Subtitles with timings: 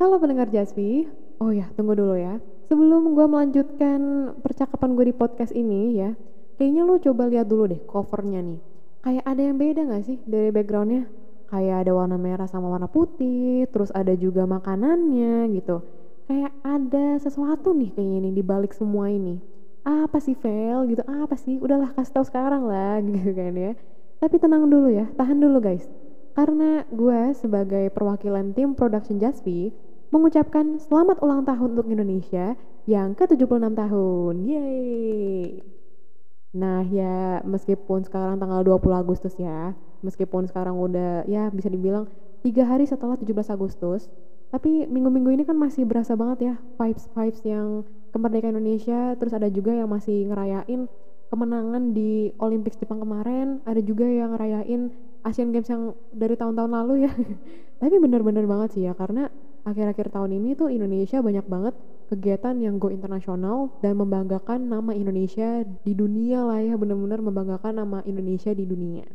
[0.00, 1.04] Halo pendengar Jaspi.
[1.44, 2.40] Oh ya, tunggu dulu ya.
[2.72, 6.16] Sebelum gue melanjutkan percakapan gue di podcast ini ya,
[6.56, 8.60] kayaknya lo coba lihat dulu deh covernya nih.
[9.04, 11.04] Kayak ada yang beda gak sih dari backgroundnya?
[11.52, 15.84] Kayak ada warna merah sama warna putih, terus ada juga makanannya gitu.
[16.24, 19.36] Kayak ada sesuatu nih kayaknya nih di balik semua ini.
[19.84, 21.04] Apa sih Vel gitu?
[21.04, 21.60] Apa sih?
[21.60, 23.76] Udahlah kasih tahu sekarang lah gitu kan ya.
[24.16, 25.84] Tapi tenang dulu ya, tahan dulu guys.
[26.32, 32.58] Karena gue sebagai perwakilan tim production Jaspi mengucapkan selamat ulang tahun untuk Indonesia
[32.90, 34.34] yang ke-76 tahun.
[34.42, 35.62] Yeay!
[36.50, 39.70] Nah ya meskipun sekarang tanggal 20 Agustus ya,
[40.02, 42.10] meskipun sekarang udah ya bisa dibilang
[42.42, 44.10] tiga hari setelah 17 Agustus,
[44.50, 49.70] tapi minggu-minggu ini kan masih berasa banget ya vibes-vibes yang kemerdekaan Indonesia, terus ada juga
[49.70, 50.90] yang masih ngerayain
[51.30, 54.90] kemenangan di Olympics Jepang kemarin, ada juga yang ngerayain
[55.22, 57.14] Asian Games yang dari tahun-tahun lalu ya.
[57.80, 59.30] tapi bener-bener banget sih ya karena
[59.64, 61.74] akhir-akhir tahun ini tuh Indonesia banyak banget
[62.10, 67.98] kegiatan yang go internasional dan membanggakan nama Indonesia di dunia lah ya benar-benar membanggakan nama
[68.02, 69.06] Indonesia di dunia.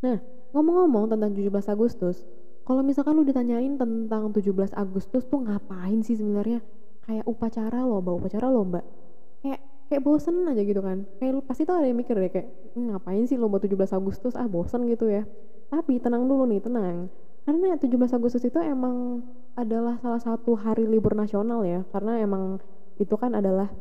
[0.00, 0.18] Nah,
[0.56, 2.24] ngomong-ngomong tentang 17 Agustus,
[2.64, 6.64] kalau misalkan lu ditanyain tentang 17 Agustus tuh ngapain sih sebenarnya?
[7.04, 8.80] Kayak upacara lomba, upacara lomba.
[9.44, 11.04] Kayak kayak bosen aja gitu kan.
[11.20, 14.34] Kayak lu pasti tuh ada yang mikir deh kayak hm, ngapain sih lomba 17 Agustus?
[14.34, 15.28] Ah, bosen gitu ya.
[15.70, 17.12] Tapi tenang dulu nih, tenang
[17.46, 19.22] karena 17 Agustus itu emang
[19.56, 22.60] adalah salah satu hari libur nasional ya karena emang
[23.00, 23.72] itu kan adalah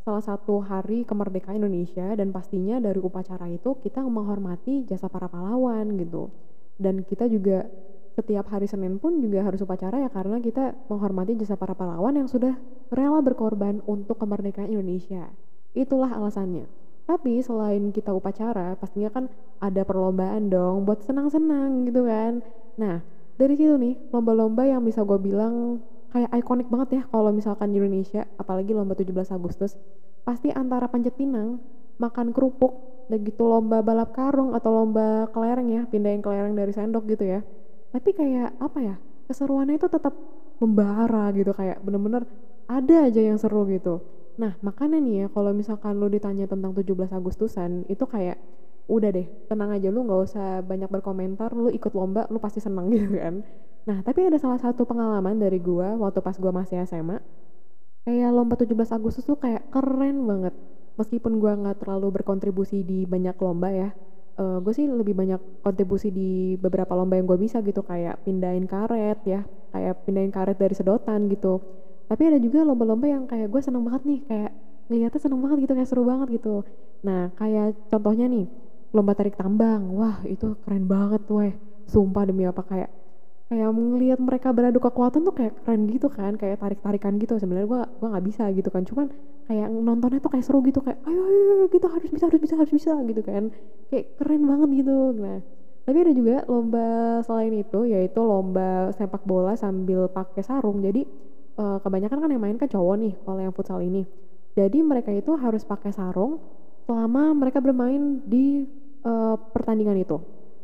[0.00, 6.00] salah satu hari kemerdekaan Indonesia dan pastinya dari upacara itu kita menghormati jasa para pahlawan
[6.00, 6.32] gitu.
[6.80, 7.68] Dan kita juga
[8.16, 12.28] setiap hari Senin pun juga harus upacara ya karena kita menghormati jasa para pahlawan yang
[12.28, 12.56] sudah
[12.88, 15.28] rela berkorban untuk kemerdekaan Indonesia.
[15.76, 16.64] Itulah alasannya.
[17.04, 19.24] Tapi selain kita upacara pastinya kan
[19.60, 22.40] ada perlombaan dong buat senang-senang gitu kan.
[22.80, 23.04] Nah,
[23.40, 25.80] dari situ nih, lomba-lomba yang bisa gue bilang
[26.12, 29.80] kayak ikonik banget ya kalau misalkan di Indonesia, apalagi lomba 17 Agustus,
[30.28, 31.56] pasti antara panjat pinang,
[31.96, 32.76] makan kerupuk,
[33.08, 37.40] dan gitu lomba balap karung atau lomba kelereng ya, pindahin kelereng dari sendok gitu ya.
[37.96, 38.94] Tapi kayak apa ya,
[39.32, 40.12] keseruannya itu tetap
[40.60, 42.28] membara gitu, kayak bener-bener
[42.68, 44.04] ada aja yang seru gitu.
[44.36, 48.36] Nah, makanya nih ya, kalau misalkan lo ditanya tentang 17 Agustusan, itu kayak
[48.90, 52.90] udah deh tenang aja lu nggak usah banyak berkomentar lu ikut lomba lu pasti seneng
[52.94, 53.46] gitu kan.
[53.86, 57.22] Nah tapi ada salah satu pengalaman dari gua waktu pas gua masih SMA
[58.04, 60.54] kayak lomba 17 Agustus tuh kayak keren banget.
[60.98, 63.90] Meskipun gua nggak terlalu berkontribusi di banyak lomba ya
[64.40, 68.24] uh, eh, gue sih lebih banyak kontribusi di beberapa lomba yang gue bisa gitu kayak
[68.24, 71.60] pindahin karet ya kayak pindahin karet dari sedotan gitu.
[72.10, 74.50] Tapi ada juga lomba-lomba yang kayak gue seneng banget nih kayak
[74.90, 76.66] ngeliatnya seneng banget gitu kayak seru banget gitu.
[77.06, 78.50] Nah kayak contohnya nih
[78.90, 79.90] lomba tarik tambang.
[79.94, 81.52] Wah itu keren banget weh.
[81.86, 82.90] Sumpah demi apa kayak
[83.50, 87.38] kayak melihat mereka beradu kekuatan tuh kayak keren gitu kan kayak tarik tarikan gitu.
[87.38, 88.82] Sebenarnya gua gua nggak bisa gitu kan.
[88.86, 89.10] Cuman
[89.50, 92.54] kayak nontonnya tuh kayak seru gitu kayak ayo ayo, ayo kita harus bisa harus bisa
[92.54, 93.50] harus bisa gitu kan.
[93.90, 94.96] Kayak keren banget gitu.
[95.18, 95.38] Nah
[95.90, 100.78] tapi ada juga lomba selain itu yaitu lomba sepak bola sambil pakai sarung.
[100.78, 101.02] Jadi
[101.58, 104.06] uh, kebanyakan kan yang main kan cowok nih kalau yang futsal ini.
[104.54, 106.38] Jadi mereka itu harus pakai sarung
[106.86, 108.66] selama mereka bermain di
[109.04, 110.20] uh, pertandingan itu.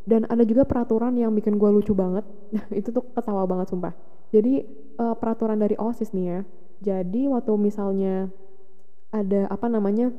[0.07, 2.23] Dan ada juga peraturan yang bikin gue lucu banget.
[2.79, 3.91] Itu tuh ketawa banget sumpah.
[4.31, 4.63] Jadi
[4.99, 6.39] uh, peraturan dari osis nih ya.
[6.77, 8.31] Jadi waktu misalnya
[9.11, 10.13] ada apa namanya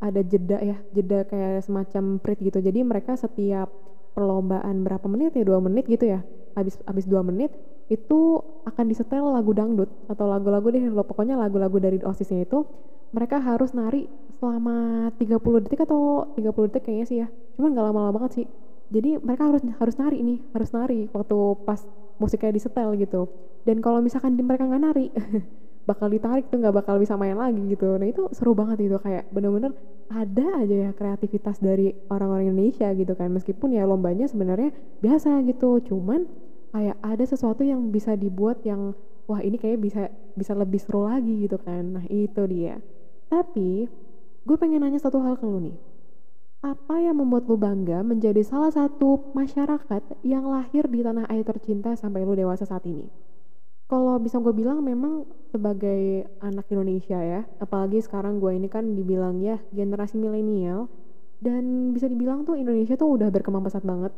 [0.00, 2.60] ada jeda ya jeda kayak semacam prit gitu.
[2.60, 3.72] Jadi mereka setiap
[4.12, 6.20] perlombaan berapa menit ya dua menit gitu ya
[6.58, 7.54] habis habis dua menit
[7.86, 10.82] itu akan disetel lagu dangdut atau lagu-lagu deh.
[10.90, 12.66] Lo pokoknya lagu-lagu dari osisnya itu
[13.10, 14.06] mereka harus nari
[14.38, 17.28] selama 30 detik atau 30 detik kayaknya sih ya
[17.60, 18.46] cuman gak lama-lama banget sih.
[18.90, 21.36] Jadi mereka harus harus nari nih harus nari waktu
[21.68, 21.84] pas
[22.18, 23.30] musiknya disetel gitu.
[23.62, 25.06] Dan kalau misalkan mereka nggak nari
[25.88, 27.86] bakal ditarik tuh nggak bakal bisa main lagi gitu.
[28.00, 29.76] Nah itu seru banget itu kayak bener-bener
[30.10, 33.30] ada aja ya kreativitas dari orang-orang Indonesia gitu kan.
[33.30, 36.26] Meskipun ya lombanya sebenarnya biasa gitu cuman
[36.74, 38.94] kayak ada sesuatu yang bisa dibuat yang
[39.30, 41.94] wah ini kayak bisa bisa lebih seru lagi gitu kan.
[41.94, 42.82] Nah itu dia.
[43.30, 43.86] Tapi
[44.42, 45.89] gue pengen nanya satu hal ke lu nih.
[46.60, 51.96] Apa yang membuat lu bangga menjadi salah satu masyarakat yang lahir di tanah air tercinta
[51.96, 53.08] sampai lu dewasa saat ini?
[53.88, 59.40] Kalau bisa gue bilang memang sebagai anak Indonesia ya, apalagi sekarang gue ini kan dibilang
[59.40, 60.92] ya generasi milenial,
[61.40, 64.12] dan bisa dibilang tuh Indonesia tuh udah berkembang pesat banget.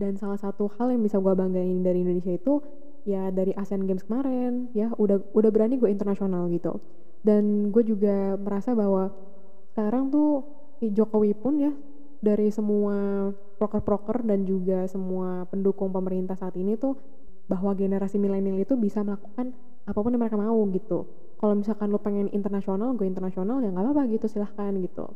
[0.00, 2.64] Dan salah satu hal yang bisa gue banggain dari Indonesia itu
[3.04, 6.84] ya dari Asian Games kemarin ya udah udah berani gue internasional gitu
[7.24, 9.08] dan gue juga merasa bahwa
[9.72, 11.72] sekarang tuh Jokowi pun ya
[12.20, 13.28] dari semua
[13.60, 16.96] proker-proker dan juga semua pendukung pemerintah saat ini tuh
[17.48, 19.52] bahwa generasi milenial itu bisa melakukan
[19.84, 21.08] apa pun yang mereka mau gitu.
[21.40, 25.12] Kalau misalkan lo pengen internasional gue internasional ya nggak apa-apa gitu silahkan gitu.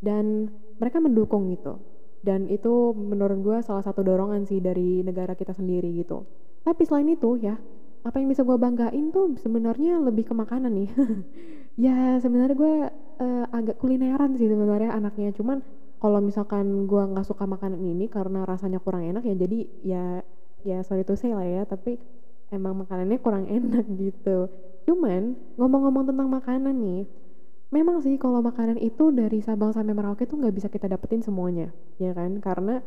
[0.00, 1.80] Dan mereka mendukung gitu.
[2.20, 6.26] Dan itu menurut gue salah satu dorongan sih dari negara kita sendiri gitu.
[6.64, 7.56] Tapi selain itu ya
[8.06, 10.90] apa yang bisa gue banggain tuh sebenarnya lebih ke makanan nih.
[11.76, 12.74] Ya sebenarnya gue
[13.20, 15.32] uh, agak kulineran sih sebenarnya anaknya.
[15.36, 15.60] Cuman
[15.96, 20.04] kalau misalkan gue nggak suka makanan ini karena rasanya kurang enak ya jadi ya
[20.66, 21.96] ya sorry to say lah ya tapi
[22.52, 24.50] emang makanannya kurang enak gitu.
[24.86, 27.04] Cuman ngomong-ngomong tentang makanan nih
[27.74, 31.72] memang sih kalau makanan itu dari Sabang sampai Merauke tuh nggak bisa kita dapetin semuanya
[31.98, 32.38] ya kan?
[32.38, 32.78] Karena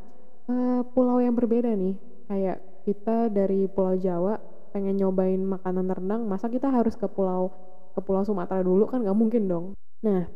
[0.48, 1.98] uh, pulau yang berbeda nih.
[2.30, 4.38] Kayak kita dari Pulau Jawa
[4.70, 7.50] pengen nyobain makanan rendang masa kita harus ke pulau
[7.98, 8.86] ke pulau Sumatera dulu?
[8.86, 9.66] Kan nggak mungkin dong
[10.00, 10.28] nah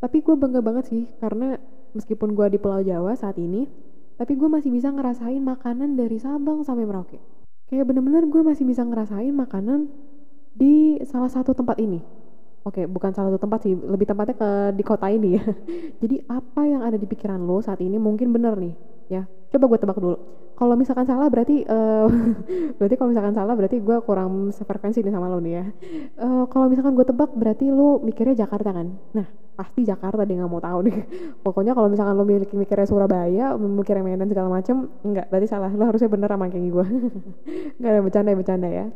[0.00, 1.60] tapi gue bangga banget sih karena
[1.92, 3.68] meskipun gue di Pulau Jawa saat ini
[4.20, 7.16] tapi gue masih bisa ngerasain makanan dari Sabang sampai Merauke.
[7.72, 9.88] Kayak bener-bener gue masih bisa ngerasain makanan
[10.52, 12.04] di salah satu tempat ini.
[12.60, 15.44] Oke, bukan salah satu tempat sih, lebih tempatnya ke di kota ini ya.
[16.04, 18.76] Jadi apa yang ada di pikiran lo saat ini mungkin bener nih,
[19.10, 19.22] ya.
[19.50, 20.16] Coba gue tebak dulu.
[20.54, 22.06] Kalau misalkan salah berarti, uh,
[22.78, 25.64] berarti kalau misalkan salah berarti gue kurang sefrekuensi nih sama lo nih ya.
[26.22, 28.94] Uh, kalau misalkan gue tebak berarti lo mikirnya Jakarta kan?
[29.16, 29.26] Nah,
[29.58, 30.96] pasti Jakarta dia nggak mau tahu nih.
[31.44, 35.72] Pokoknya kalau misalkan lo mikir mikirnya Surabaya, mikirnya Medan segala macem, enggak, berarti salah.
[35.74, 36.86] Lo harusnya bener sama kayak gue.
[37.82, 38.86] Gak ada bercanda bercanda ya.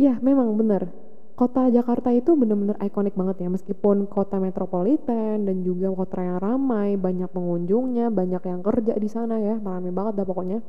[0.00, 1.09] Ya, memang bener
[1.40, 7.00] kota Jakarta itu bener-bener ikonik banget ya meskipun kota metropolitan dan juga kota yang ramai
[7.00, 10.60] banyak pengunjungnya banyak yang kerja di sana ya ramai banget dah pokoknya.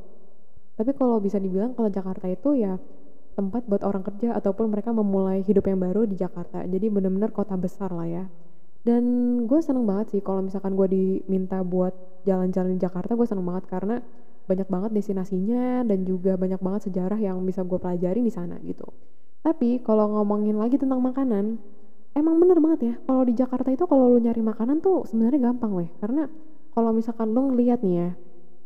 [0.72, 2.80] Tapi kalau bisa dibilang kalau Jakarta itu ya
[3.36, 6.64] tempat buat orang kerja ataupun mereka memulai hidup yang baru di Jakarta.
[6.64, 8.24] Jadi bener-bener kota besar lah ya.
[8.80, 9.04] Dan
[9.44, 11.92] gue seneng banget sih kalau misalkan gue diminta buat
[12.24, 14.00] jalan-jalan di Jakarta gue seneng banget karena
[14.48, 18.88] banyak banget destinasinya dan juga banyak banget sejarah yang bisa gue pelajari di sana gitu
[19.42, 21.58] tapi kalau ngomongin lagi tentang makanan,
[22.14, 22.94] emang bener banget ya.
[23.02, 25.90] Kalau di Jakarta itu kalau lu nyari makanan tuh sebenarnya gampang weh.
[25.98, 26.30] Karena
[26.72, 28.10] kalau misalkan lu ngeliat nih ya,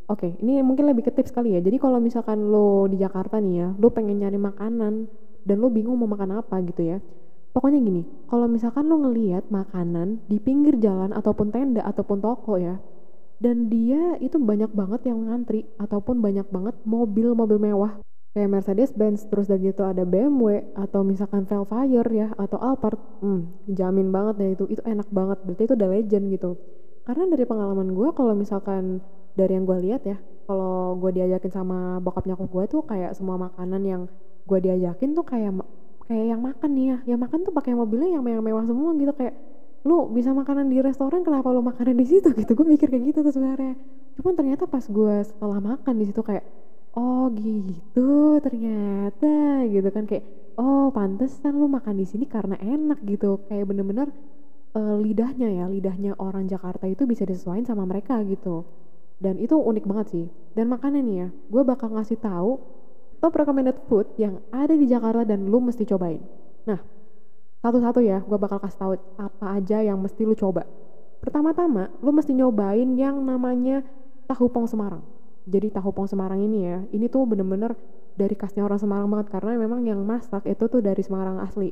[0.06, 1.60] Oke, ini mungkin lebih ke tips kali ya.
[1.64, 5.10] Jadi kalau misalkan lo di Jakarta nih ya, lo pengen nyari makanan
[5.42, 7.02] dan lo bingung mau makan apa gitu ya.
[7.50, 12.78] Pokoknya gini, kalau misalkan lo ngeliat makanan di pinggir jalan ataupun tenda ataupun toko ya,
[13.42, 17.98] dan dia itu banyak banget yang ngantri ataupun banyak banget mobil-mobil mewah
[18.36, 24.12] kayak Mercedes-Benz terus dari itu ada BMW atau misalkan Velfire ya atau Alphard hmm, jamin
[24.12, 26.50] banget deh itu itu enak banget berarti itu udah legend gitu.
[27.08, 29.00] Karena dari pengalaman gue kalau misalkan
[29.40, 33.40] dari yang gue lihat ya kalau gue diajakin sama bokap nyokap gue tuh kayak semua
[33.40, 34.02] makanan yang
[34.44, 35.56] gue diajakin tuh kayak
[36.04, 37.16] kayak yang makan nih ya.
[37.16, 39.32] Yang makan tuh pakai mobilnya yang mewah-mewah semua gitu kayak
[39.88, 42.28] lu bisa makanan di restoran kenapa lu makanan di situ?
[42.36, 43.80] Gitu gue mikir kayak gitu tuh sebenarnya.
[44.20, 46.44] Cuman ternyata pas gue setelah makan di situ kayak
[46.96, 50.24] oh gitu ternyata gitu kan kayak
[50.56, 53.44] oh pantesan lu makan di sini karena enak gitu.
[53.46, 54.08] Kayak bener-bener
[54.74, 58.64] uh, lidahnya ya lidahnya orang Jakarta itu bisa disesuaikan sama mereka gitu.
[59.16, 60.26] Dan itu unik banget sih.
[60.56, 62.60] Dan makanya nih ya gue bakal ngasih tahu
[63.20, 66.20] top recommended food yang ada di Jakarta dan lu mesti cobain.
[66.64, 66.80] Nah
[67.60, 70.64] satu-satu ya gue bakal kasih tahu apa aja yang mesti lu coba.
[71.20, 73.84] Pertama-tama lu mesti nyobain yang namanya
[74.28, 75.15] tahu pong Semarang
[75.46, 77.78] jadi tahu pong Semarang ini ya ini tuh bener-bener
[78.18, 81.70] dari khasnya orang Semarang banget karena memang yang masak itu tuh dari Semarang asli.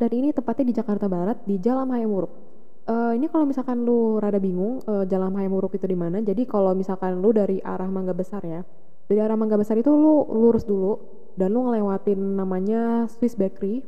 [0.00, 2.50] Dan ini tepatnya di Jakarta Barat di Jalan Hayamuruk
[2.90, 6.74] uh, ini kalau misalkan lu rada bingung uh, Jalan Hayamuruk itu di mana jadi kalau
[6.74, 8.66] misalkan lu dari arah Mangga Besar ya
[9.06, 10.98] dari arah Mangga Besar itu lu lurus dulu
[11.38, 13.82] dan lu ngelewatin namanya Swiss Bakery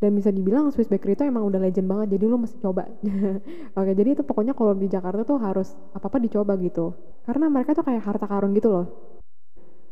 [0.00, 2.88] dan bisa dibilang Swiss Bakery itu emang udah legend banget jadi lu mesti coba.
[3.78, 6.96] Oke jadi itu pokoknya kalau di Jakarta tuh harus apa apa dicoba gitu.
[7.28, 8.86] Karena mereka tuh kayak harta karun gitu loh.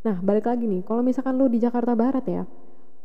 [0.09, 2.49] Nah balik lagi nih kalau misalkan lu di Jakarta Barat ya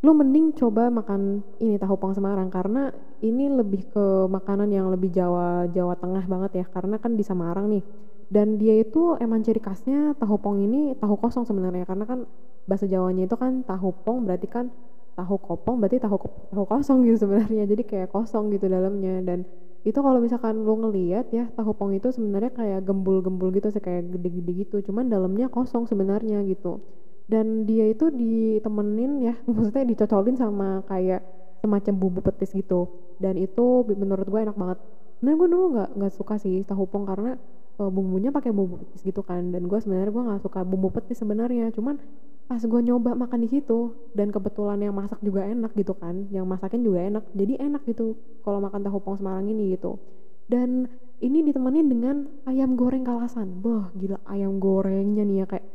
[0.03, 2.91] lu mending coba makan ini tahu pong Semarang karena
[3.24, 7.72] ini lebih ke makanan yang lebih Jawa Jawa Tengah banget ya karena kan di Semarang
[7.72, 7.83] nih.
[8.27, 12.19] Dan dia itu emang ciri khasnya tahu pong ini tahu kosong sebenarnya karena kan
[12.67, 14.65] bahasa Jawanya itu kan tahu pong berarti kan
[15.13, 16.17] tahu kopong berarti tahu
[16.50, 17.63] tahu kosong gitu sebenarnya.
[17.70, 19.22] Jadi kayak kosong gitu dalamnya.
[19.22, 19.46] Dan
[19.84, 24.15] itu kalau misalkan lo ngeliat ya tahu pong itu sebenarnya kayak gembul-gembul gitu sih kayak
[24.15, 24.75] gede-gede gitu.
[24.89, 26.82] Cuman dalamnya kosong sebenarnya gitu.
[27.27, 31.22] Dan dia itu ditemenin ya maksudnya dicocolin sama kayak
[31.63, 32.89] semacam bumbu petis gitu.
[33.22, 34.79] Dan itu menurut gue enak banget.
[35.24, 37.39] Nah gue dulu nggak nggak suka sih tahu pong karena
[37.79, 39.51] uh, bumbunya pakai bumbu petis gitu kan.
[39.51, 41.72] Dan gue sebenarnya gue nggak suka bumbu petis sebenarnya.
[41.72, 42.00] Cuman
[42.43, 46.43] pas gue nyoba makan di situ dan kebetulan yang masak juga enak gitu kan yang
[46.43, 49.97] masakin juga enak jadi enak gitu kalau makan tahu pong Semarang ini gitu.
[50.43, 50.91] Dan
[51.23, 53.63] ini ditemenin dengan ayam goreng kalasan.
[53.63, 55.65] Boh gila ayam gorengnya nih ya kayak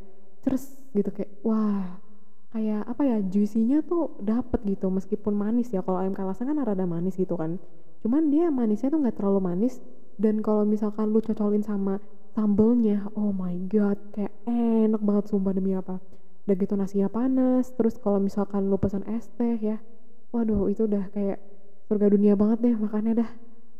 [0.45, 1.99] terus gitu kayak wah
[2.53, 5.81] kayak apa ya juicy-nya tuh dapet gitu meskipun manis ya.
[5.81, 7.57] Kalau ayam kalasan kan rada manis gitu kan.
[8.05, 9.81] Cuman dia manisnya tuh nggak terlalu manis
[10.21, 11.97] dan kalau misalkan lu cocolin sama
[12.35, 15.97] sambelnya oh my god kayak enak banget sumpah demi apa
[16.49, 19.77] udah gitu nasinya panas terus kalau misalkan lu pesan es teh ya
[20.33, 21.37] waduh itu udah kayak
[21.89, 23.29] surga dunia banget deh makannya dah.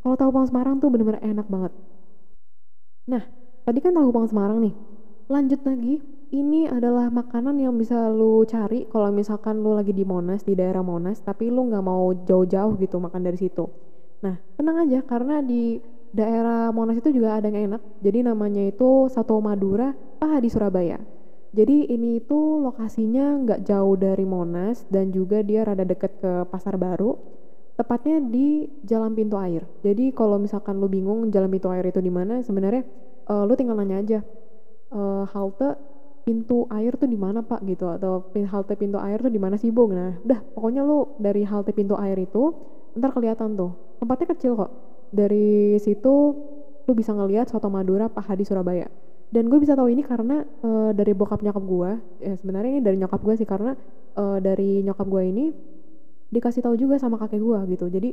[0.02, 1.70] Kalau tahu pang Semarang tuh bener-bener enak banget.
[3.06, 3.24] Nah
[3.70, 4.74] tadi kan tahu pang Semarang nih.
[5.30, 6.02] Lanjut lagi
[6.34, 10.82] ini adalah makanan yang bisa lu cari kalau misalkan lu lagi di Monas di daerah
[10.82, 13.70] Monas tapi lu nggak mau jauh-jauh gitu makan dari situ.
[14.26, 15.78] Nah tenang aja karena di
[16.10, 17.82] daerah Monas itu juga ada yang enak.
[18.02, 20.98] Jadi namanya itu Sato Madura Paha di Surabaya
[21.50, 26.78] jadi ini itu lokasinya nggak jauh dari Monas dan juga dia rada deket ke Pasar
[26.78, 27.18] Baru
[27.74, 29.66] tepatnya di Jalan Pintu Air.
[29.82, 32.86] Jadi kalau misalkan lu bingung Jalan Pintu Air itu di mana sebenarnya
[33.26, 34.20] uh, lu tinggal nanya aja
[34.94, 35.74] uh, halte
[36.22, 39.74] pintu air tuh di mana pak gitu atau halte pintu air tuh di mana sih
[39.74, 42.54] bung nah udah pokoknya lu dari halte pintu air itu
[42.94, 43.74] ntar kelihatan tuh.
[43.98, 44.70] Tempatnya kecil kok.
[45.10, 46.14] Dari situ
[46.86, 48.86] lu bisa ngelihat soto Madura Pak Hadi Surabaya
[49.30, 51.92] dan gue bisa tahu ini karena uh, dari bokap nyokap gue
[52.26, 53.78] ya sebenarnya ini dari nyokap gue sih karena
[54.18, 55.46] uh, dari nyokap gue ini
[56.30, 57.86] dikasih tahu juga sama kakek gue gitu.
[57.90, 58.10] Jadi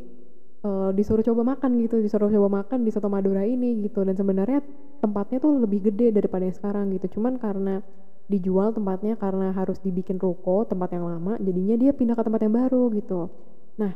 [0.65, 4.03] uh, disuruh coba makan gitu disuruh coba makan di soto Madura ini gitu.
[4.03, 4.65] Dan sebenarnya
[5.01, 7.21] tempatnya tuh lebih gede daripada yang sekarang gitu.
[7.21, 7.85] Cuman karena
[8.27, 12.55] dijual tempatnya karena harus dibikin ruko tempat yang lama jadinya dia pindah ke tempat yang
[12.59, 13.31] baru gitu.
[13.79, 13.93] Nah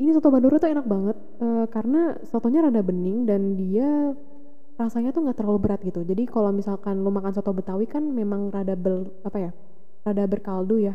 [0.00, 4.16] ini soto Madura tuh enak banget uh, karena sotonya rada bening dan dia
[4.74, 6.02] rasanya tuh nggak terlalu berat gitu.
[6.02, 9.52] Jadi kalau misalkan lu makan soto Betawi kan memang rada bel apa ya
[10.02, 10.94] rada berkaldu ya.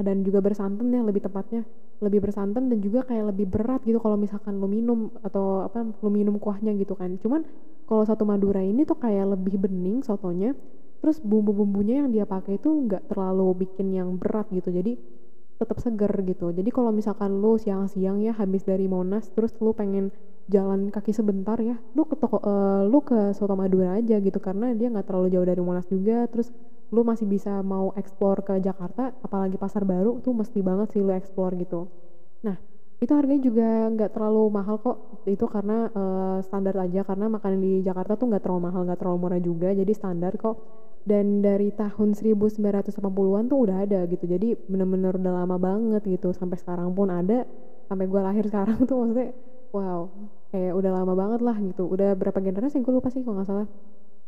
[0.00, 1.62] Dan juga bersantan ya lebih tepatnya.
[2.00, 6.10] Lebih bersantan dan juga kayak lebih berat gitu kalau misalkan lu minum atau apa lu
[6.10, 7.20] minum kuahnya gitu kan.
[7.20, 7.44] Cuman
[7.84, 10.56] kalau soto Madura ini tuh kayak lebih bening sotonya.
[11.00, 14.72] Terus bumbu-bumbunya yang dia pakai itu nggak terlalu bikin yang berat gitu.
[14.72, 14.96] Jadi
[15.60, 16.48] tetap seger gitu.
[16.56, 20.08] Jadi kalau misalkan lu siang-siang ya habis dari Monas terus lu pengen
[20.50, 21.78] jalan kaki sebentar ya.
[21.94, 25.46] Lu ke toko uh, lu ke Soto Madura aja gitu karena dia nggak terlalu jauh
[25.46, 26.26] dari Monas juga.
[26.26, 26.50] Terus
[26.90, 31.14] lu masih bisa mau explore ke Jakarta apalagi pasar baru tuh mesti banget sih lu
[31.14, 31.86] explore gitu.
[32.42, 32.58] Nah
[33.00, 35.24] itu harganya juga nggak terlalu mahal kok.
[35.30, 39.18] Itu karena uh, standar aja karena makanan di Jakarta tuh nggak terlalu mahal nggak terlalu
[39.22, 40.58] murah juga jadi standar kok.
[41.00, 46.34] Dan dari tahun 1980-an tuh udah ada gitu jadi bener-bener udah lama banget gitu.
[46.34, 47.46] Sampai sekarang pun ada
[47.90, 49.34] sampai gue lahir sekarang tuh maksudnya
[49.74, 50.06] wow
[50.50, 51.86] kayak udah lama banget lah gitu.
[51.86, 52.82] Udah berapa generasi?
[52.82, 53.68] Gue lupa sih kalau nggak salah.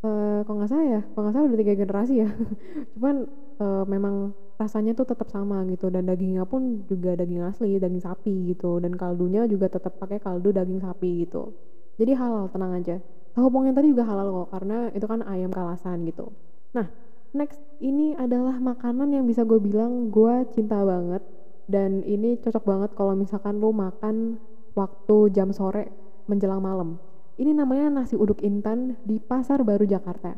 [0.03, 2.29] Uh, kalau nggak salah ya kalau nggak salah udah tiga generasi ya.
[2.95, 3.15] Cuman
[3.59, 5.91] uh, memang rasanya tuh tetap sama gitu.
[5.91, 8.79] Dan dagingnya pun juga daging asli daging sapi gitu.
[8.79, 11.51] Dan kaldunya juga tetap pakai kaldu daging sapi gitu.
[11.99, 12.97] Jadi halal tenang aja.
[13.33, 16.31] Tahu pong tadi juga halal kok karena itu kan ayam kalasan gitu.
[16.73, 16.87] Nah,
[17.35, 17.59] next.
[17.83, 21.19] Ini adalah makanan yang bisa gue bilang gue cinta banget.
[21.67, 24.39] Dan ini cocok banget kalau misalkan lo makan
[24.71, 26.99] waktu jam sore menjelang malam.
[27.39, 30.37] Ini namanya nasi uduk intan di Pasar Baru Jakarta.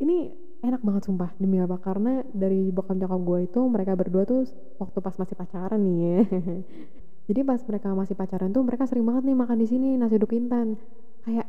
[0.00, 4.44] Ini enak banget sumpah demi apa karena dari bokap nyokap gue itu mereka berdua tuh
[4.80, 6.18] waktu pas masih pacaran nih ya.
[7.30, 10.32] Jadi pas mereka masih pacaran tuh mereka sering banget nih makan di sini nasi uduk
[10.32, 10.80] intan.
[11.22, 11.46] Kayak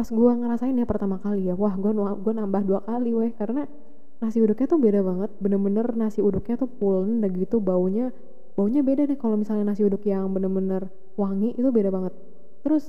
[0.00, 3.68] pas gue ngerasain ya pertama kali ya wah gue gue nambah dua kali weh karena
[4.16, 8.08] nasi uduknya tuh beda banget bener-bener nasi uduknya tuh pulen dan gitu baunya
[8.56, 10.88] baunya beda deh kalau misalnya nasi uduk yang bener-bener
[11.20, 12.16] wangi itu beda banget
[12.64, 12.88] terus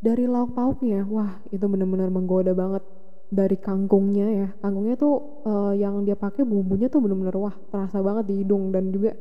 [0.00, 2.84] dari lauk pauknya wah itu bener-bener menggoda banget
[3.30, 4.48] dari kangkungnya ya.
[4.62, 8.94] Kangkungnya tuh uh, yang dia pakai bumbunya tuh bener-bener wah terasa banget di hidung dan
[8.94, 9.18] juga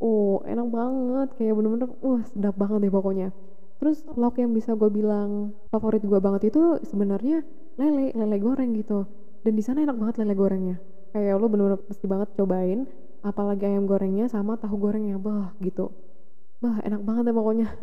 [0.00, 1.28] oh enak banget.
[1.40, 3.28] Kayak bener-bener wah sedap banget deh pokoknya.
[3.76, 7.44] Terus lauk yang bisa gue bilang favorit gue banget itu sebenarnya
[7.80, 9.08] lele lele goreng gitu.
[9.44, 10.76] Dan di sana enak banget lele gorengnya.
[11.16, 12.84] Kayak lo bener-bener pasti banget cobain
[13.24, 15.16] apalagi ayam gorengnya sama tahu gorengnya.
[15.16, 15.92] Bah gitu.
[16.60, 17.68] Bah enak banget ya pokoknya.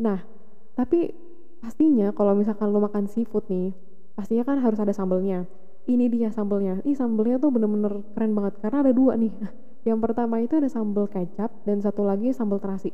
[0.00, 0.24] Nah
[0.72, 1.12] tapi
[1.60, 3.76] pastinya kalau misalkan lo makan seafood nih
[4.20, 5.48] pastinya kan harus ada sambelnya.
[5.88, 6.84] Ini dia sambelnya.
[6.84, 9.32] Ini sambelnya tuh bener-bener keren banget karena ada dua nih.
[9.88, 12.92] Yang pertama itu ada sambel kecap dan satu lagi sambel terasi.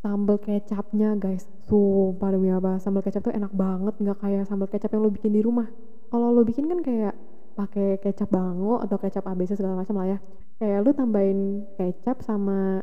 [0.00, 1.44] Sambal kecapnya guys.
[1.68, 3.94] Sumpah demi apa sambal kecap tuh enak banget.
[4.00, 5.68] Nggak kayak sambal kecap yang lo bikin di rumah.
[6.08, 7.14] Kalau lo bikin kan kayak
[7.54, 10.18] pakai kecap bango atau kecap ABC segala macam lah ya.
[10.58, 12.80] Kayak lo tambahin kecap sama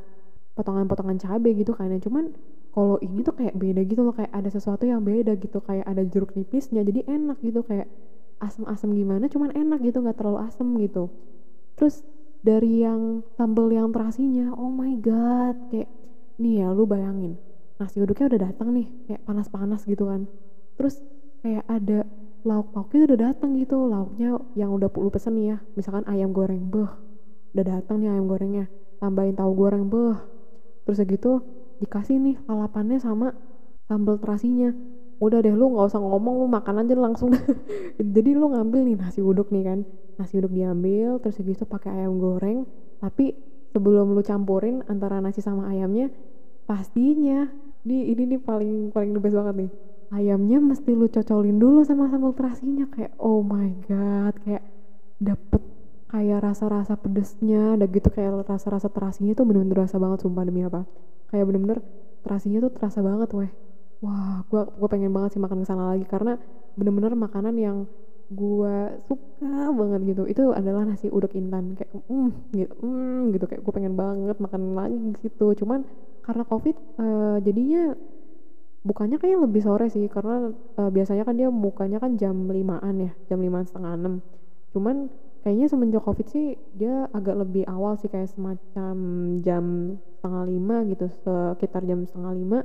[0.53, 2.35] potongan-potongan cabai gitu kan cuman
[2.71, 6.03] kalau ini tuh kayak beda gitu loh kayak ada sesuatu yang beda gitu kayak ada
[6.07, 7.87] jeruk nipisnya jadi enak gitu kayak
[8.41, 11.11] asam-asam gimana cuman enak gitu nggak terlalu asam gitu.
[11.77, 12.03] Terus
[12.41, 15.89] dari yang sambal yang terasinya oh my god kayak
[16.41, 17.37] nih ya lu bayangin
[17.77, 20.25] nasi uduknya udah datang nih kayak panas-panas gitu kan.
[20.77, 21.03] Terus
[21.43, 22.05] kayak ada
[22.41, 26.73] lauk pauknya udah datang gitu lauknya yang udah lu pesen nih ya misalkan ayam goreng
[26.73, 26.89] beh
[27.53, 28.65] udah datang nih ayam gorengnya
[28.97, 30.17] tambahin tahu goreng beh
[30.85, 31.41] terus segitu
[31.81, 33.33] dikasih nih lalapannya sama
[33.89, 34.69] sambal terasinya.
[35.21, 37.33] Udah deh lu nggak usah ngomong lu makan aja langsung.
[38.15, 39.79] Jadi lu ngambil nih nasi uduk nih kan.
[40.21, 42.69] Nasi uduk diambil terus segitu pakai ayam goreng.
[43.01, 43.33] Tapi
[43.73, 46.13] sebelum lu campurin antara nasi sama ayamnya
[46.69, 47.50] pastinya
[47.81, 49.71] ini ini nih paling paling the banget nih.
[50.11, 52.85] Ayamnya mesti lu cocolin dulu sama sambal terasinya.
[52.93, 54.63] Kayak oh my god kayak
[55.21, 55.70] dapet
[56.11, 60.83] kayak rasa-rasa pedesnya ada gitu kayak rasa-rasa terasinya tuh bener-bener rasa banget sumpah demi apa.
[61.31, 61.79] Kayak bener-bener
[62.27, 63.51] terasinya tuh terasa banget weh.
[64.03, 66.35] Wah gua gua pengen banget sih makan ke sana lagi karena
[66.75, 67.77] bener-bener makanan yang
[68.27, 70.23] gua suka banget gitu.
[70.27, 73.45] Itu adalah nasi uduk intan kayak mm gitu mm gitu.
[73.47, 75.87] Kayak gua pengen banget makan lagi gitu cuman
[76.21, 77.97] karena covid uh, jadinya
[78.81, 83.11] bukannya kayak lebih sore sih karena uh, biasanya kan dia bukanya kan jam limaan ya
[83.31, 84.13] jam lima setengah enam.
[84.75, 85.07] Cuman
[85.41, 88.95] kayaknya semenjak covid sih dia agak lebih awal sih kayak semacam
[89.41, 92.60] jam setengah lima gitu sekitar jam setengah lima.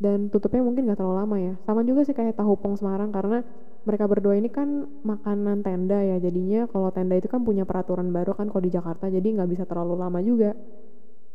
[0.00, 1.54] Dan tutupnya mungkin gak terlalu lama ya.
[1.68, 3.44] Sama juga sih kayak tahu pong Semarang karena
[3.84, 6.16] mereka berdua ini kan makanan tenda ya.
[6.16, 9.64] Jadinya kalau tenda itu kan punya peraturan baru kan kalau di Jakarta jadi nggak bisa
[9.68, 10.56] terlalu lama juga.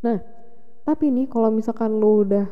[0.02, 0.18] Nah
[0.82, 2.50] tapi nih kalau misalkan lu udah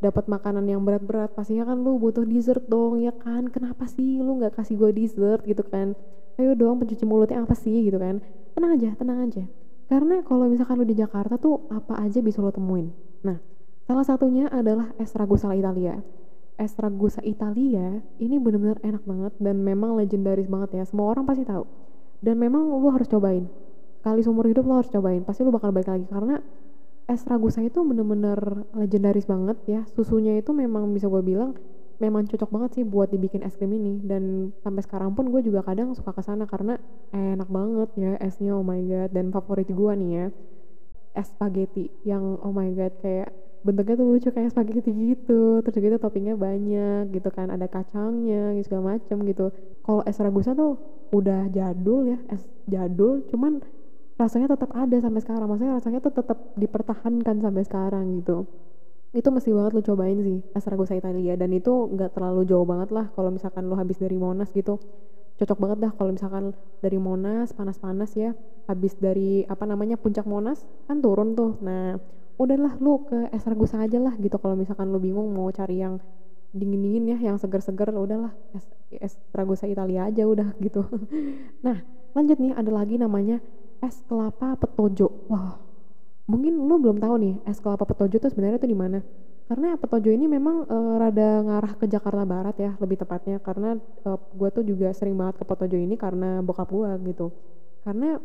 [0.00, 3.52] dapat makanan yang berat-berat pastinya kan lu butuh dessert dong ya kan?
[3.52, 5.92] Kenapa sih lu nggak kasih gue dessert gitu kan?
[6.40, 8.24] Ayo dong pencuci mulutnya apa sih gitu kan?
[8.56, 9.44] Tenang aja tenang aja.
[9.92, 12.88] Karena kalau misalkan lu di Jakarta tuh apa aja bisa lo temuin.
[13.20, 13.36] Nah
[13.84, 16.00] salah satunya adalah es ragusa Italia.
[16.56, 21.44] Es ragusa Italia ini bener-bener enak banget dan memang legendaris banget ya semua orang pasti
[21.44, 21.68] tahu.
[22.24, 23.44] Dan memang lu harus cobain.
[24.00, 26.40] Kali seumur hidup lo harus cobain pasti lu bakal balik lagi karena
[27.06, 29.80] es ragusa itu bener-bener legendaris banget ya.
[29.94, 31.56] Susunya itu memang bisa gue bilang
[32.00, 34.00] memang cocok banget sih buat dibikin es krim ini.
[34.04, 36.80] Dan sampai sekarang pun gue juga kadang suka ke sana karena
[37.12, 39.10] enak banget ya esnya oh my god.
[39.12, 40.26] Dan favorit gue nih ya
[41.10, 45.60] es spaghetti yang oh my god kayak bentuknya tuh lucu kayak spaghetti gitu.
[45.60, 49.52] Terus gitu toppingnya banyak gitu kan ada kacangnya gitu segala macem gitu.
[49.84, 50.78] Kalau es ragusa tuh
[51.10, 53.26] udah jadul ya es jadul.
[53.28, 53.60] Cuman
[54.20, 55.48] rasanya tetap ada sampai sekarang.
[55.48, 58.44] Maksudnya rasanya tuh tetap dipertahankan sampai sekarang gitu.
[59.16, 61.40] Itu mesti banget lo cobain sih es ragusa Italia.
[61.40, 64.76] Dan itu nggak terlalu jauh banget lah kalau misalkan lo habis dari Monas gitu.
[65.40, 66.52] Cocok banget dah kalau misalkan
[66.84, 68.36] dari Monas panas-panas ya.
[68.68, 71.56] Habis dari apa namanya puncak Monas kan turun tuh.
[71.64, 71.96] Nah
[72.36, 76.00] udahlah lu ke es ragusa aja lah gitu kalau misalkan lu bingung mau cari yang
[76.50, 78.36] dingin-dingin ya yang seger-seger udahlah.
[79.32, 80.84] Ragusa Italia aja udah gitu.
[81.66, 81.80] Nah
[82.14, 83.38] lanjut nih ada lagi namanya
[83.80, 85.08] es kelapa petojo.
[85.32, 85.56] Wah,
[86.28, 89.00] mungkin lo belum tahu nih es kelapa petojo itu sebenarnya tuh di mana.
[89.50, 93.42] Karena petojo ini memang e, rada ngarah ke Jakarta Barat ya, lebih tepatnya.
[93.42, 97.34] Karena e, eh, gue tuh juga sering banget ke petojo ini karena bokap gue gitu.
[97.82, 98.20] Karena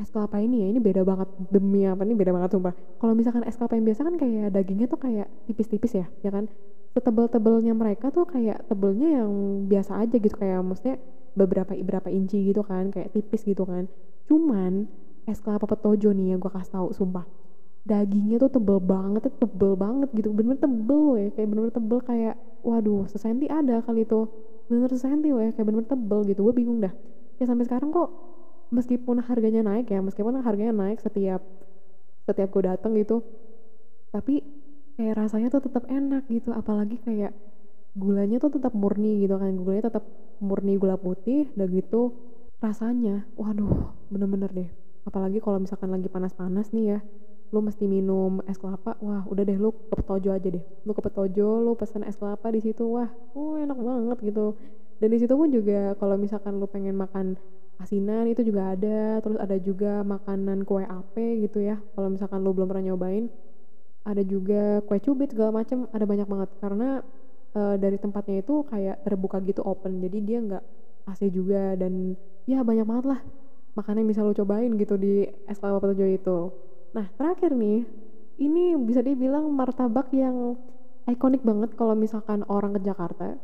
[0.00, 2.72] es kelapa ini ya, ini beda banget demi apa nih beda banget sumpah.
[2.96, 6.48] Kalau misalkan es kelapa yang biasa kan kayak dagingnya tuh kayak tipis-tipis ya, ya kan?
[6.96, 9.30] Setebel-tebelnya mereka tuh kayak tebelnya yang
[9.68, 10.96] biasa aja gitu kayak maksudnya
[11.36, 13.86] beberapa beberapa inci gitu kan, kayak tipis gitu kan.
[14.26, 14.86] Cuman
[15.28, 17.26] es kelapa petojo nih ya gue kasih tahu sumpah.
[17.86, 20.30] Dagingnya tuh tebel banget tuh tebel banget gitu.
[20.34, 24.28] Bener-bener tebel ya kayak bener-bener tebel kayak waduh sesenti ada kali itu.
[24.68, 26.40] Bener sesenti ya kayak bener-bener tebel gitu.
[26.44, 26.92] Gue bingung dah.
[27.40, 28.08] Ya sampai sekarang kok
[28.70, 31.42] meskipun harganya naik ya meskipun harganya naik setiap
[32.22, 33.18] setiap gue dateng gitu
[34.14, 34.46] tapi
[34.94, 36.50] kayak rasanya tuh tetap enak gitu.
[36.52, 37.32] Apalagi kayak
[37.96, 39.52] gulanya tuh tetap murni gitu kan.
[39.58, 40.04] Gulanya tetap
[40.40, 42.14] murni gula putih udah gitu
[42.60, 44.68] rasanya waduh bener-bener deh.
[45.08, 47.00] Apalagi kalau misalkan lagi panas-panas nih ya
[47.50, 50.62] lu mesti minum es kelapa wah udah deh lu ke petojo aja deh.
[50.86, 54.54] Lu ke petojo lu pesen es kelapa di situ wah oh enak banget gitu.
[55.00, 57.34] Dan di situ pun juga kalau misalkan lu pengen makan
[57.80, 59.18] asinan itu juga ada.
[59.24, 63.26] Terus ada juga makanan kue ape gitu ya kalau misalkan lu belum pernah nyobain
[64.00, 66.50] ada juga kue cubit segala macam ada banyak banget.
[66.60, 67.02] Karena
[67.54, 70.02] uh, dari tempatnya itu kayak terbuka gitu open.
[70.02, 70.64] Jadi dia nggak
[71.10, 73.20] AC juga dan ya banyak banget lah
[73.78, 76.38] makanan yang bisa lo cobain gitu di es kelapa Petojo itu.
[76.96, 77.86] Nah terakhir nih
[78.40, 80.58] ini bisa dibilang martabak yang
[81.06, 83.36] ikonik banget kalau misalkan orang ke Jakarta.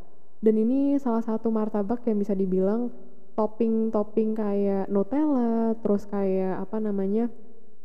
[0.43, 2.93] Dan ini salah satu martabak yang bisa dibilang
[3.37, 7.29] topping-topping kayak Nutella terus kayak apa namanya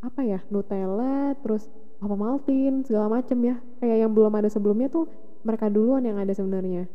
[0.01, 1.67] apa ya Nutella terus
[2.01, 3.55] apa maltin segala macem ya.
[3.79, 5.07] Kayak yang belum ada sebelumnya tuh
[5.41, 6.85] mereka duluan yang ada sebenarnya.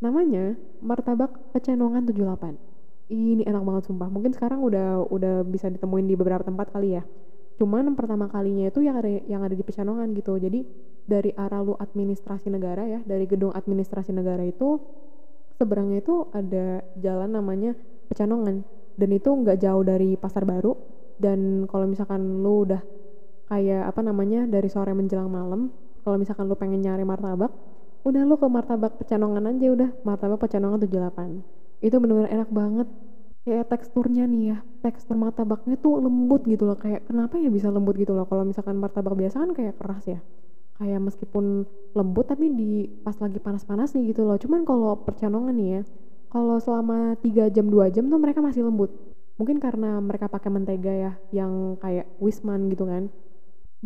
[0.00, 2.76] Namanya martabak pecenongan 78
[3.10, 4.10] ini enak banget sumpah.
[4.10, 7.02] Mungkin sekarang udah udah bisa ditemuin di beberapa tempat kali ya.
[7.56, 10.36] Cuman pertama kalinya itu yang ada yang ada di Pecanongan gitu.
[10.36, 10.66] Jadi
[11.06, 14.82] dari arah lu administrasi negara ya dari gedung administrasi negara itu
[15.56, 17.72] seberangnya itu ada jalan namanya
[18.10, 18.66] Pecanongan
[18.98, 20.74] dan itu nggak jauh dari pasar baru.
[21.16, 22.82] Dan kalau misalkan lu udah
[23.46, 25.70] kayak apa namanya dari sore menjelang malam
[26.02, 27.54] kalau misalkan lu pengen nyari martabak
[28.06, 32.88] udah lu ke martabak pecanongan aja udah martabak pecanongan 78 itu bener-bener enak banget.
[33.46, 36.74] Kayak teksturnya nih ya tekstur martabaknya tuh lembut gitu loh.
[36.74, 38.26] Kayak kenapa ya bisa lembut gitu loh?
[38.26, 40.20] Kalau misalkan martabak biasa kan kayak keras ya.
[40.76, 41.62] Kayak meskipun
[41.94, 44.34] lembut tapi di pas lagi panas-panas nih gitu loh.
[44.34, 45.82] Cuman kalau percanongan nih ya
[46.26, 48.90] kalau selama 3 jam 2 jam tuh mereka masih lembut.
[49.38, 53.14] Mungkin karena mereka pakai mentega ya yang kayak wisman gitu kan.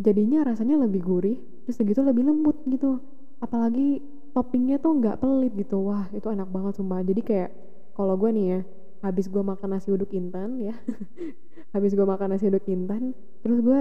[0.00, 1.36] Jadinya rasanya lebih gurih
[1.68, 2.96] terus segitu lebih lembut gitu
[3.44, 4.00] apalagi
[4.34, 5.74] toppingnya tuh nggak pelit gitu.
[5.88, 7.00] Wah itu enak banget sumpah.
[7.04, 7.50] Jadi kayak
[7.96, 8.60] kalau gue nih ya
[9.04, 10.76] habis gue makan nasi uduk intan ya
[11.74, 13.80] habis gue makan nasi uduk intan terus gue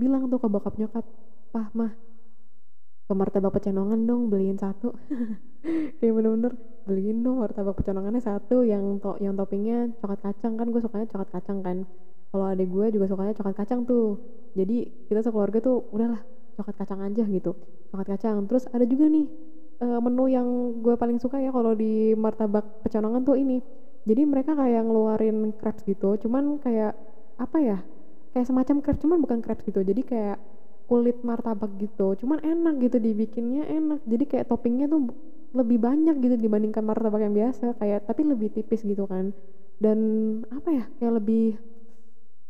[0.00, 1.04] bilang tuh ke bokap nyokap
[1.52, 1.92] pah mah
[3.06, 4.90] ke martabak pecenongan dong beliin satu.
[5.98, 6.52] Kayak bener-bener
[6.86, 10.58] beliin dong martabak pecenongannya satu yang to yang toppingnya coklat kacang.
[10.58, 11.76] Kan gue sukanya coklat kacang kan.
[12.30, 14.18] Kalau adek gue juga sukanya coklat kacang tuh.
[14.58, 16.18] Jadi kita sekeluarga tuh udahlah
[16.56, 17.52] coklat kacang aja gitu.
[17.92, 18.48] Coklat kacang.
[18.48, 19.28] Terus ada juga nih
[19.84, 20.48] uh, menu yang
[20.80, 23.60] gue paling suka ya kalau di martabak pecenongan tuh ini.
[24.06, 26.94] Jadi mereka kayak ngeluarin crepes gitu cuman kayak
[27.36, 27.78] apa ya
[28.32, 29.84] kayak semacam crepes cuman bukan crepes gitu.
[29.84, 30.38] Jadi kayak
[30.88, 32.16] kulit martabak gitu.
[32.16, 34.00] Cuman enak gitu dibikinnya enak.
[34.08, 35.12] Jadi kayak toppingnya tuh
[35.56, 39.34] lebih banyak gitu dibandingkan martabak yang biasa kayak tapi lebih tipis gitu kan.
[39.76, 39.98] Dan
[40.48, 41.58] apa ya kayak lebih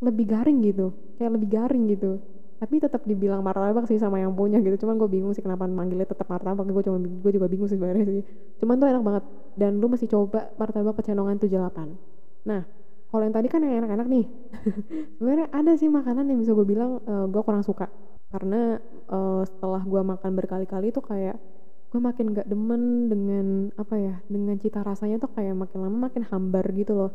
[0.04, 0.92] lebih garing gitu.
[1.16, 4.86] Kayak lebih garing gitu tapi tetap dibilang martabak sih sama yang punya gitu.
[4.86, 6.64] Cuman gue bingung sih kenapa manggilnya tetap martabak.
[6.64, 8.24] Gue cuma gue juga bingung sih sebenarnya sih.
[8.60, 9.24] Cuman tuh enak banget.
[9.56, 12.16] Dan lu mesti coba martabak pecenongan 78
[12.46, 12.62] nah
[13.10, 14.24] kalau yang tadi kan yang enak-enak nih.
[15.16, 17.86] Sebenarnya ada sih makanan yang bisa gue bilang uh, gue kurang suka.
[18.34, 18.76] Karena
[19.08, 21.38] uh, setelah gue makan berkali-kali tuh kayak
[21.86, 23.46] gue makin gak demen dengan
[23.78, 27.10] apa ya dengan cita rasanya tuh kayak makin lama makin hambar gitu loh.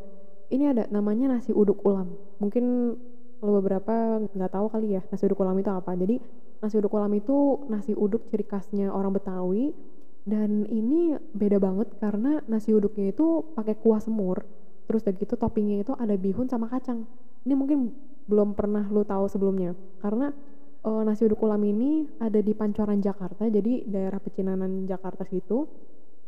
[0.51, 2.15] Ini ada namanya nasi uduk ulam.
[2.39, 2.95] Mungkin
[3.41, 5.97] kalau beberapa nggak tahu kali ya nasi uduk ulam itu apa.
[5.97, 6.21] Jadi
[6.62, 9.73] nasi uduk ulam itu nasi uduk ciri khasnya orang Betawi.
[10.21, 14.45] Dan ini beda banget karena nasi uduknya itu pakai kuah semur
[14.86, 17.10] terus udah gitu toppingnya itu ada bihun sama kacang.
[17.41, 17.89] Ini mungkin
[18.30, 19.73] belum pernah lo tahu sebelumnya
[20.06, 20.30] karena
[20.86, 25.65] uh, nasi uduk ulam ini ada di Pancoran Jakarta jadi daerah pecinanan Jakarta situ.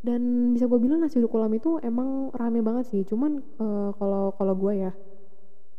[0.04, 4.34] Dan bisa gue bilang nasi uduk ulam itu emang rame banget sih cuman uh, kalau
[4.36, 4.91] kalau gue ya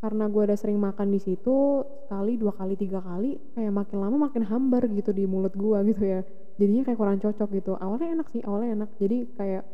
[0.05, 4.29] karena gue udah sering makan di situ sekali dua kali tiga kali kayak makin lama
[4.29, 6.21] makin hambar gitu di mulut gue gitu ya.
[6.61, 7.73] Jadinya kayak kurang cocok gitu.
[7.81, 8.90] Awalnya enak sih awalnya enak.
[9.01, 9.64] Jadi kayak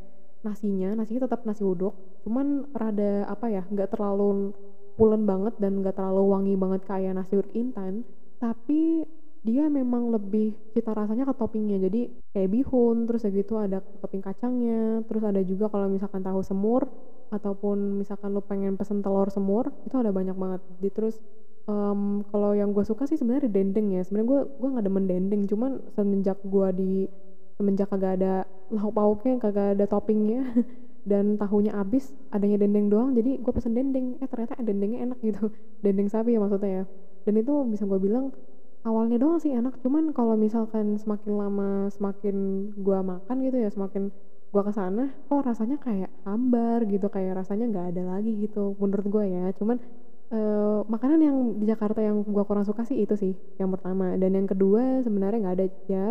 [0.46, 1.92] nasinya nasinya tetap nasi uduk
[2.24, 4.56] cuman rada apa ya nggak terlalu
[4.96, 8.06] pulen banget dan nggak terlalu wangi banget kayak nasi uduk intan.
[8.38, 9.02] Tapi
[9.40, 11.80] dia memang lebih cita rasanya ke toppingnya.
[11.88, 15.00] Jadi kayak bihun terus gitu ada topping kacangnya.
[15.08, 16.84] Terus ada juga kalau misalkan tahu semur
[17.32, 20.60] ataupun misalkan lu pengen pesen telur semur itu ada banyak banget.
[20.76, 21.16] Di terus
[21.64, 24.04] um, kalau yang gue suka sih sebenarnya dendeng ya.
[24.04, 25.42] Sebenarnya gue gue nggak demen dendeng.
[25.48, 26.92] Cuman semenjak gue di
[27.56, 30.48] semenjak kagak ada lauk pauknya kagak ada toppingnya
[31.10, 34.20] dan tahunya habis adanya dendeng doang jadi gue pesen dendeng.
[34.20, 35.48] Eh ternyata dendengnya enak gitu.
[35.84, 36.84] Dendeng sapi ya maksudnya ya.
[37.24, 38.36] Dan itu bisa gue bilang
[38.84, 42.36] awalnya doang sih enak cuman kalau misalkan semakin lama semakin
[42.74, 44.08] gue makan gitu ya semakin
[44.50, 49.06] gue ke sana kok rasanya kayak hambar gitu kayak rasanya nggak ada lagi gitu menurut
[49.06, 49.44] gue ya.
[49.54, 49.78] Cuman
[50.34, 54.18] uh, makanan yang di Jakarta yang gue kurang suka sih itu sih yang pertama.
[54.18, 56.10] Dan yang kedua sebenarnya nggak ada ya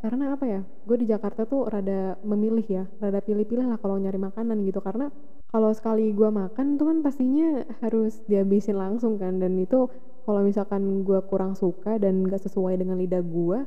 [0.00, 4.16] karena apa ya gue di Jakarta tuh rada memilih ya rada pilih-pilih lah kalau nyari
[4.16, 4.80] makanan gitu.
[4.80, 5.12] Karena
[5.52, 9.92] kalau sekali gue makan tuh kan pastinya harus dihabisin langsung kan dan itu
[10.30, 13.66] kalau misalkan gue kurang suka dan gak sesuai dengan lidah gue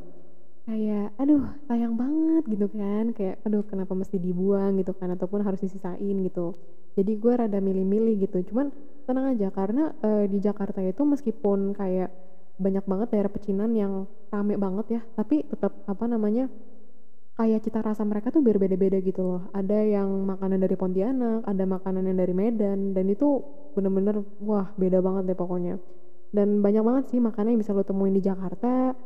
[0.63, 3.11] kayak aduh sayang banget gitu kan.
[3.11, 6.55] Kayak aduh kenapa mesti dibuang gitu kan ataupun harus disisain gitu.
[6.95, 8.39] Jadi gue rada milih-milih gitu.
[8.47, 8.71] Cuman
[9.03, 12.15] tenang aja karena uh, di Jakarta itu meskipun kayak
[12.55, 16.45] banyak banget daerah pecinan yang rame banget ya tapi tetap apa namanya
[17.33, 19.41] kayak cita rasa mereka tuh berbeda-beda gitu loh.
[19.51, 23.43] Ada yang makanan dari Pontianak ada makanan yang dari Medan dan itu
[23.75, 25.75] bener-bener wah beda banget deh pokoknya
[26.33, 28.97] dan banyak banget sih makanan yang bisa lo temuin di Jakarta.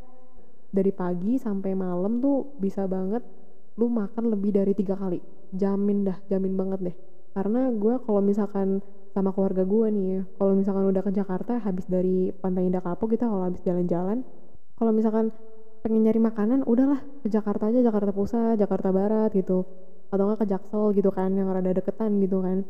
[0.68, 3.24] Dari pagi sampai malam tuh bisa banget
[3.80, 5.20] lu makan lebih dari tiga kali.
[5.52, 6.96] Jamin dah jamin banget deh.
[7.36, 8.80] Karena gue kalau misalkan
[9.12, 13.18] sama keluarga gue nih ya kalau misalkan udah ke Jakarta habis dari Pantai Indah Kapuk
[13.18, 14.22] kita kalau habis jalan-jalan
[14.78, 15.34] kalau misalkan
[15.82, 19.66] pengen nyari makanan udahlah ke Jakarta aja Jakarta Pusat Jakarta Barat gitu.
[20.14, 22.62] Atau enggak ke Jaksel gitu kan yang rada deketan gitu kan.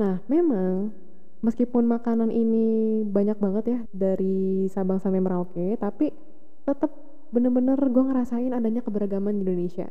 [0.00, 0.90] Nah memang
[1.42, 6.14] meskipun makanan ini banyak banget ya dari Sabang sampai Merauke tapi
[6.62, 6.94] tetap
[7.32, 9.88] bener-bener gue ngerasain adanya keberagaman di Indonesia.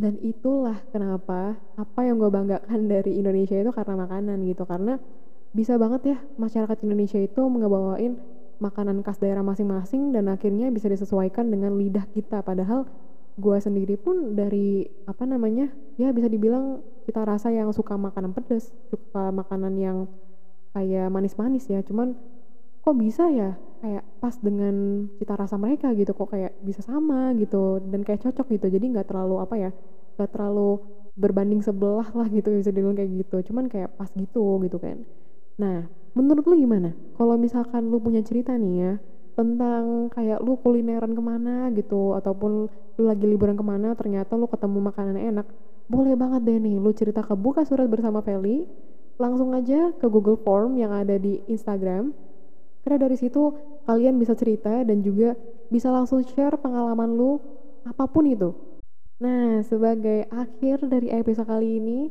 [0.00, 4.64] Dan itulah kenapa apa yang gue banggakan dari Indonesia itu karena makanan gitu.
[4.64, 4.96] Karena
[5.52, 8.16] bisa banget ya masyarakat Indonesia itu ngebawain
[8.64, 12.40] makanan khas daerah masing-masing dan akhirnya bisa disesuaikan dengan lidah kita.
[12.40, 12.88] Padahal
[13.36, 15.68] gue sendiri pun dari apa namanya
[16.00, 19.96] ya bisa dibilang kita rasa yang suka makanan pedas suka makanan yang
[20.74, 22.14] kayak manis-manis ya cuman
[22.80, 23.56] kok bisa ya?
[23.80, 28.46] Kayak pas dengan cita rasa mereka gitu kok kayak bisa sama gitu dan kayak cocok
[28.56, 28.66] gitu.
[28.68, 29.70] Jadi nggak terlalu apa ya
[30.20, 30.80] nggak terlalu
[31.16, 33.52] berbanding sebelah lah gitu bisa dibilang kayak gitu.
[33.52, 35.00] Cuman kayak pas gitu gitu kan.
[35.56, 36.92] Nah menurut lu gimana?
[37.16, 38.92] Kalau misalkan lu punya cerita nih ya
[39.40, 44.44] tentang kayak lu kulineran ke mana gitu ataupun lu lagi liburan ke mana ternyata lu
[44.50, 45.46] ketemu makanan enak
[45.88, 48.68] boleh banget deh nih lu cerita ke buka surat bersama Feli
[49.20, 52.16] langsung aja ke Google Form yang ada di Instagram
[52.80, 53.52] karena dari situ
[53.84, 55.36] kalian bisa cerita dan juga
[55.68, 57.36] bisa langsung share pengalaman lu
[57.84, 58.50] apa pun itu.
[59.20, 62.08] Nah, sebagai akhir dari episode kali ini,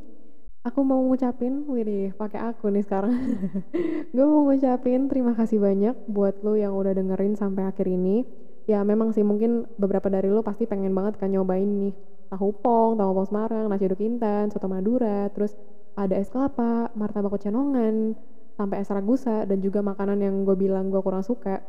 [0.62, 3.18] aku mau ngucapin, wih pakai aku nih sekarang.
[4.14, 8.30] gue mau ngucapin terima kasih banyak buat lo yang udah dengerin sampai akhir ini.
[8.70, 11.94] Ya memang sih mungkin beberapa dari lo pasti pengen banget kan nyobain nih
[12.30, 15.58] tahu pong, tahu pong Semarang, nasi uduk intan, soto Madura, terus
[15.96, 18.18] ada es kelapa, martabak kecenongan,
[18.60, 21.64] sampai es ragusa dan juga makanan yang gue bilang gue kurang suka.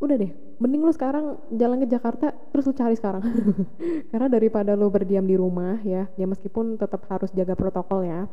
[0.00, 3.20] Udah deh mending lu sekarang jalan ke Jakarta terus lu cari sekarang.
[4.14, 8.24] Karena daripada lu berdiam di rumah ya ya meskipun tetap harus jaga protokol ya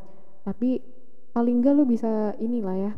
[0.48, 0.80] tapi
[1.36, 2.92] paling enggak lu bisa inilah ya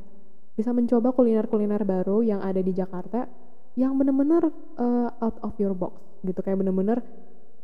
[0.54, 3.26] bisa mencoba kuliner-kuliner baru yang ada di Jakarta
[3.74, 6.38] yang bener-bener uh, out of your box gitu.
[6.44, 7.02] Kayak bener-bener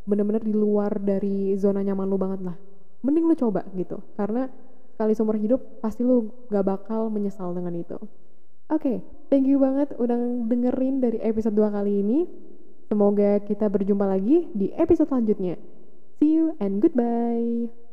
[0.10, 2.58] bener-bener di luar dari zona nyaman lu banget lah
[3.06, 4.50] mending lu coba gitu karena
[4.96, 8.00] sekali seumur hidup pasti lu gak bakal menyesal dengan itu.
[8.66, 8.98] Oke, okay,
[9.30, 10.18] thank you banget udah
[10.50, 12.20] dengerin dari episode 2 kali ini.
[12.90, 15.60] Semoga kita berjumpa lagi di episode selanjutnya.
[16.18, 17.85] See you and goodbye.